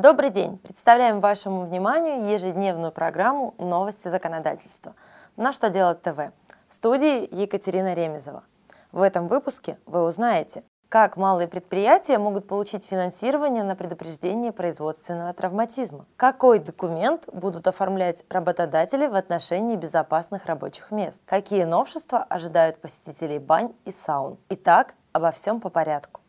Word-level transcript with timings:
Добрый 0.00 0.30
день! 0.30 0.56
Представляем 0.56 1.20
вашему 1.20 1.60
вниманию 1.66 2.32
ежедневную 2.32 2.90
программу 2.90 3.54
«Новости 3.58 4.08
законодательства» 4.08 4.94
на 5.36 5.52
«Что 5.52 5.68
делать 5.68 6.00
ТВ» 6.00 6.32
в 6.68 6.72
студии 6.72 7.28
Екатерина 7.38 7.92
Ремезова. 7.92 8.42
В 8.92 9.02
этом 9.02 9.28
выпуске 9.28 9.78
вы 9.84 10.02
узнаете, 10.04 10.64
как 10.88 11.18
малые 11.18 11.48
предприятия 11.48 12.16
могут 12.16 12.48
получить 12.48 12.86
финансирование 12.86 13.62
на 13.62 13.76
предупреждение 13.76 14.52
производственного 14.52 15.34
травматизма? 15.34 16.06
Какой 16.16 16.60
документ 16.60 17.28
будут 17.30 17.68
оформлять 17.68 18.24
работодатели 18.30 19.06
в 19.06 19.14
отношении 19.14 19.76
безопасных 19.76 20.46
рабочих 20.46 20.92
мест? 20.92 21.20
Какие 21.26 21.64
новшества 21.64 22.22
ожидают 22.22 22.80
посетителей 22.80 23.38
бань 23.38 23.74
и 23.84 23.90
саун? 23.90 24.38
Итак, 24.48 24.94
обо 25.12 25.30
всем 25.30 25.60
по 25.60 25.68
порядку. 25.68 26.19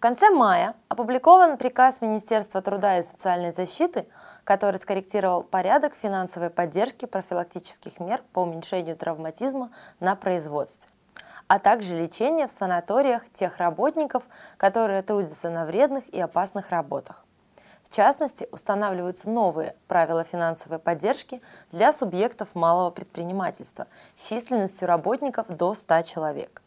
В 0.00 0.02
конце 0.02 0.30
мая 0.30 0.76
опубликован 0.88 1.58
приказ 1.58 2.00
Министерства 2.00 2.62
труда 2.62 2.98
и 2.98 3.02
социальной 3.02 3.52
защиты, 3.52 4.06
который 4.44 4.78
скорректировал 4.78 5.42
порядок 5.42 5.92
финансовой 5.94 6.48
поддержки 6.48 7.04
профилактических 7.04 8.00
мер 8.00 8.22
по 8.32 8.40
уменьшению 8.40 8.96
травматизма 8.96 9.70
на 10.00 10.16
производстве 10.16 10.90
а 11.48 11.58
также 11.58 12.00
лечение 12.00 12.46
в 12.46 12.50
санаториях 12.50 13.28
тех 13.30 13.58
работников, 13.58 14.22
которые 14.56 15.02
трудятся 15.02 15.50
на 15.50 15.66
вредных 15.66 16.08
и 16.08 16.18
опасных 16.18 16.70
работах. 16.70 17.26
В 17.82 17.90
частности, 17.90 18.48
устанавливаются 18.52 19.28
новые 19.28 19.74
правила 19.86 20.24
финансовой 20.24 20.78
поддержки 20.78 21.42
для 21.72 21.92
субъектов 21.92 22.54
малого 22.54 22.90
предпринимательства 22.90 23.86
с 24.14 24.28
численностью 24.28 24.88
работников 24.88 25.48
до 25.48 25.74
100 25.74 26.02
человек. 26.02 26.62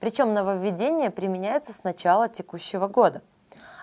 Причем 0.00 0.34
нововведения 0.34 1.10
применяются 1.10 1.72
с 1.72 1.84
начала 1.84 2.28
текущего 2.28 2.88
года. 2.88 3.22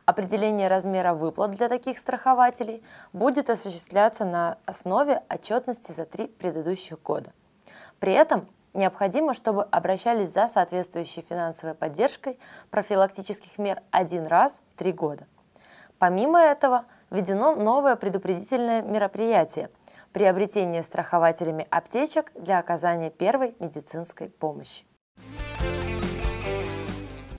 Определение 0.05 0.67
размера 0.67 1.13
выплат 1.13 1.52
для 1.52 1.70
таких 1.70 1.98
страхователей 1.98 2.84
будет 3.13 3.49
осуществляться 3.49 4.26
на 4.26 4.57
основе 4.65 5.24
отчетности 5.29 5.91
за 5.91 6.05
три 6.05 6.27
предыдущих 6.27 7.02
года. 7.02 7.32
При 7.99 8.13
этом 8.13 8.48
Необходимо, 8.74 9.35
чтобы 9.35 9.63
обращались 9.63 10.32
за 10.32 10.48
соответствующей 10.48 11.21
финансовой 11.21 11.76
поддержкой 11.76 12.40
профилактических 12.71 13.59
мер 13.59 13.84
один 13.91 14.26
раз 14.26 14.63
в 14.70 14.76
три 14.76 14.91
года. 14.91 15.27
Помимо 15.99 16.41
этого, 16.41 16.85
введено 17.12 17.54
новое 17.55 17.96
предупредительное 17.96 18.82
мероприятие– 18.82 19.70
приобретение 20.12 20.82
страхователями 20.82 21.68
аптечек 21.70 22.32
для 22.35 22.57
оказания 22.57 23.12
первой 23.12 23.55
медицинской 23.59 24.30
помощи. 24.30 24.85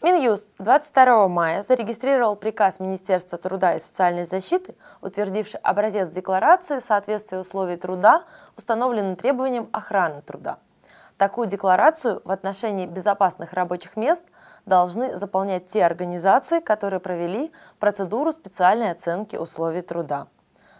Минюст 0.04 0.48
22 0.58 1.28
мая 1.28 1.62
зарегистрировал 1.62 2.36
приказ 2.36 2.78
Министерства 2.78 3.38
труда 3.38 3.74
и 3.74 3.80
социальной 3.80 4.26
защиты, 4.26 4.74
утвердивший 5.00 5.58
образец 5.62 6.10
декларации 6.10 6.78
соответствия 6.80 7.38
условий 7.38 7.76
труда, 7.76 8.24
установленным 8.58 9.16
требованиям 9.16 9.70
охраны 9.72 10.20
труда– 10.20 10.58
Такую 11.16 11.46
декларацию 11.46 12.20
в 12.24 12.30
отношении 12.32 12.86
безопасных 12.86 13.52
рабочих 13.52 13.96
мест 13.96 14.24
должны 14.66 15.16
заполнять 15.16 15.68
те 15.68 15.84
организации, 15.84 16.58
которые 16.58 16.98
провели 16.98 17.52
процедуру 17.78 18.32
специальной 18.32 18.90
оценки 18.90 19.36
условий 19.36 19.82
труда. 19.82 20.26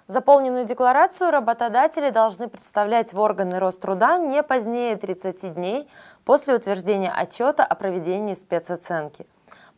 Заполненную 0.06 0.66
декларацию 0.66 1.30
работодатели 1.30 2.10
должны 2.10 2.48
представлять 2.48 3.14
в 3.14 3.18
органы 3.18 3.58
Роструда 3.58 4.18
не 4.18 4.42
позднее 4.42 4.96
30 4.96 5.54
дней 5.54 5.88
после 6.26 6.54
утверждения 6.54 7.10
отчета 7.10 7.64
о 7.64 7.74
проведении 7.74 8.34
спецоценки. 8.34 9.26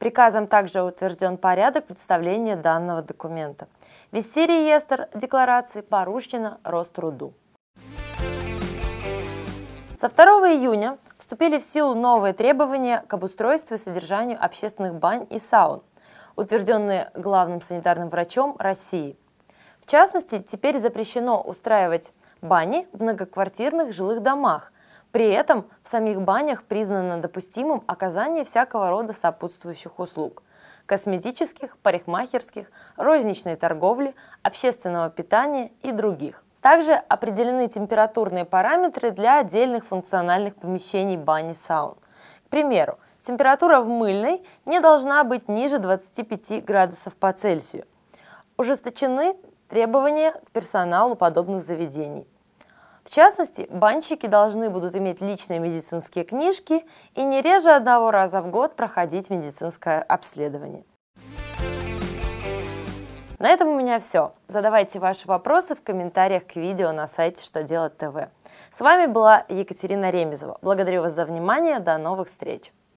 Приказом 0.01 0.49
также 0.49 0.83
утвержден 0.83 1.37
порядок 1.37 1.87
представления 1.87 2.57
данного 2.57 3.03
документа. 3.03 3.69
Вести 4.11 4.47
реестр 4.47 5.09
декларации 5.15 5.81
поручено 5.81 6.59
Роструду. 6.65 7.33
Со 9.97 10.09
2 10.09 10.25
июня 10.55 10.99
вступили 11.19 11.59
в 11.59 11.63
силу 11.63 11.95
новые 11.95 12.35
требования 12.35 13.05
к 13.07 13.15
обустройству 13.15 13.75
и 13.75 13.79
содержанию 13.79 14.45
общественных 14.45 14.97
бань 14.97 15.25
и 15.31 15.39
саун, 15.39 15.85
утвержденные 16.35 17.13
главным 17.15 17.61
санитарным 17.63 18.09
врачом 18.09 18.57
России. 18.59 19.17
В 19.87 19.89
частности, 19.89 20.43
теперь 20.43 20.81
запрещено 20.81 21.41
устраивать 21.41 22.13
бани 22.43 22.89
в 22.93 23.01
многоквартирных 23.01 23.93
жилых 23.93 24.21
домах. 24.21 24.73
При 25.13 25.31
этом 25.31 25.65
в 25.85 25.89
самих 25.89 26.21
банях 26.23 26.65
признано 26.65 27.19
допустимым 27.19 27.85
оказание 27.87 28.43
всякого 28.43 28.91
рода 28.91 29.13
сопутствующих 29.13 30.01
услуг– 30.01 30.43
косметических, 30.87 31.79
парикмахерских, 31.79 32.73
розничной 32.97 33.55
торговли, 33.55 34.17
общественного 34.43 35.09
питания 35.09 35.71
и 35.83 35.93
других. 35.93 36.45
Также 36.61 36.95
определены 36.95 37.69
температурные 37.69 38.45
параметры 38.45 39.13
для 39.13 39.39
отдельных 39.39 39.87
функциональных 39.87 40.57
помещений 40.57 41.17
бани 41.17 41.53
саун. 41.53 41.95
К 42.47 42.51
примеру, 42.51 42.99
температура 43.21 43.81
в 43.81 43.89
мыльной 43.89 44.45
не 44.65 44.81
должна 44.81 45.23
быть 45.23 45.49
ниже 45.49 45.79
25 45.79 46.65
градусов 46.65 47.15
по 47.15 47.33
Цельсию. 47.33 47.87
Ужесточены 48.57 49.37
требования 49.69 50.33
к 50.33 50.51
персоналу 50.51 51.17
подобных 51.17 51.63
заведений. 51.63 52.27
В 53.05 53.11
частности, 53.11 53.69
банщики 53.71 54.27
должны 54.27 54.69
будут 54.69 54.97
иметь 54.97 55.21
личные 55.21 55.61
медицинские 55.61 56.25
книжки 56.25 56.85
и 57.15 57.25
не 57.25 57.41
реже 57.41 57.71
одного 57.71 58.11
раза 58.11 58.43
в 58.43 58.51
год 58.51 58.75
проходить 58.75 59.31
медицинское 59.31 60.03
обследование. 60.03 60.85
На 63.39 63.51
этом 63.51 63.69
у 63.69 63.77
меня 63.77 63.99
все. 63.99 64.33
Задавайте 64.49 64.99
ваши 64.99 65.29
вопросы 65.29 65.75
в 65.75 65.83
комментариях 65.83 66.47
к 66.47 66.57
видео 66.57 66.93
на 66.93 67.07
сайте 67.07 67.45
«Что 67.45 67.63
делать 67.63 67.97
ТВ». 67.97 68.29
С 68.71 68.81
вами 68.81 69.07
была 69.07 69.45
Екатерина 69.49 70.11
Ремезова. 70.11 70.59
Благодарю 70.63 71.03
вас 71.03 71.13
за 71.13 71.27
внимание. 71.27 71.79
До 71.79 71.99
новых 71.99 72.29
встреч. 72.29 72.73